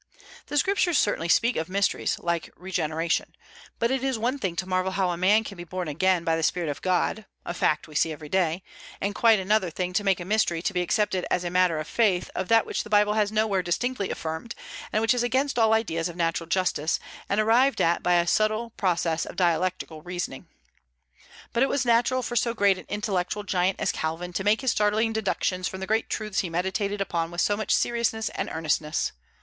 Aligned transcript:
The 0.47 0.57
Scriptures 0.57 0.97
certainly 0.97 1.29
speak 1.29 1.55
of 1.55 1.69
mysteries, 1.69 2.17
like 2.17 2.49
regeneration; 2.55 3.35
but 3.77 3.91
it 3.91 4.03
is 4.03 4.17
one 4.17 4.39
thing 4.39 4.55
to 4.55 4.65
marvel 4.67 4.93
how 4.93 5.11
a 5.11 5.15
man 5.15 5.43
can 5.43 5.57
be 5.57 5.63
born 5.63 5.87
again 5.87 6.23
by 6.23 6.35
the 6.35 6.41
Spirit 6.41 6.69
of 6.69 6.81
God, 6.81 7.27
a 7.45 7.53
fact 7.53 7.87
we 7.87 7.93
see 7.93 8.11
every 8.11 8.27
day, 8.27 8.63
and 8.99 9.13
quite 9.13 9.37
another 9.39 9.69
thing 9.69 9.93
to 9.93 10.03
make 10.03 10.19
a 10.19 10.25
mystery 10.25 10.63
to 10.63 10.73
be 10.73 10.81
accepted 10.81 11.23
as 11.29 11.43
a 11.43 11.51
matter 11.51 11.77
of 11.77 11.87
faith 11.87 12.31
of 12.33 12.47
that 12.47 12.65
which 12.65 12.83
the 12.83 12.89
Bible 12.89 13.13
has 13.13 13.31
nowhere 13.31 13.61
distinctly 13.61 14.09
affirmed, 14.09 14.55
and 14.91 15.01
which 15.01 15.13
is 15.13 15.21
against 15.21 15.59
all 15.59 15.71
ideas 15.71 16.09
of 16.09 16.15
natural 16.15 16.47
justice, 16.47 16.99
and 17.29 17.39
arrived 17.39 17.79
at 17.79 18.01
by 18.01 18.13
a 18.13 18.25
subtle 18.25 18.71
process 18.77 19.23
of 19.23 19.35
dialectical 19.35 20.01
reasoning. 20.01 20.47
But 21.53 21.61
it 21.61 21.69
was 21.69 21.85
natural 21.85 22.23
for 22.23 22.35
so 22.35 22.55
great 22.55 22.79
an 22.79 22.87
intellectual 22.89 23.43
giant 23.43 23.79
as 23.79 23.91
Calvin 23.91 24.33
to 24.33 24.43
make 24.43 24.61
his 24.61 24.71
startling 24.71 25.13
deductions 25.13 25.67
from 25.67 25.79
the 25.79 25.85
great 25.85 26.09
truths 26.09 26.39
he 26.39 26.49
meditated 26.49 27.01
upon 27.01 27.29
with 27.29 27.41
so 27.41 27.55
much 27.55 27.69
seriousness 27.69 28.29
and 28.29 28.49
earnestness. 28.49 29.11